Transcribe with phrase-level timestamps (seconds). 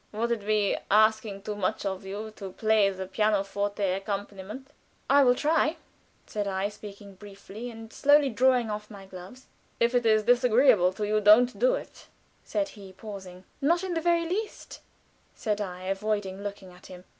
[0.13, 4.69] "Would it be asking too much of you to play the pianoforte accompaniment?"
[5.07, 5.77] "I will try,"
[6.25, 9.45] said I, speaking briefly, and slowly drawing off my gloves.
[9.79, 12.07] "If it is disagreeable to you, don't do it,"
[12.43, 13.43] said he, pausing.
[13.61, 14.79] "Not in the very least,"
[15.35, 17.03] said I, avoiding looking at him.